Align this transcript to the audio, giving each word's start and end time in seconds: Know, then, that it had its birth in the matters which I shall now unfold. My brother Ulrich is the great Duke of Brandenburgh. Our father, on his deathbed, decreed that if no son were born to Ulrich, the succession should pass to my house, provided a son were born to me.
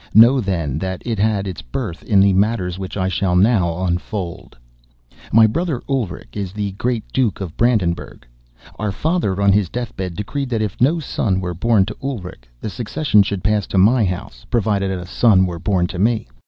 Know, 0.15 0.41
then, 0.41 0.79
that 0.79 1.03
it 1.05 1.19
had 1.19 1.47
its 1.47 1.61
birth 1.61 2.01
in 2.01 2.21
the 2.21 2.33
matters 2.33 2.79
which 2.79 2.97
I 2.97 3.07
shall 3.07 3.35
now 3.35 3.85
unfold. 3.85 4.57
My 5.31 5.45
brother 5.45 5.79
Ulrich 5.87 6.29
is 6.35 6.53
the 6.53 6.71
great 6.71 7.03
Duke 7.13 7.39
of 7.39 7.55
Brandenburgh. 7.55 8.25
Our 8.79 8.91
father, 8.91 9.39
on 9.39 9.51
his 9.51 9.69
deathbed, 9.69 10.15
decreed 10.15 10.49
that 10.49 10.61
if 10.63 10.81
no 10.81 10.99
son 10.99 11.39
were 11.39 11.53
born 11.53 11.85
to 11.85 11.97
Ulrich, 12.01 12.45
the 12.59 12.69
succession 12.71 13.21
should 13.21 13.43
pass 13.43 13.67
to 13.67 13.77
my 13.77 14.03
house, 14.03 14.43
provided 14.49 14.89
a 14.89 15.05
son 15.05 15.45
were 15.45 15.59
born 15.59 15.85
to 15.85 15.99
me. 15.99 16.27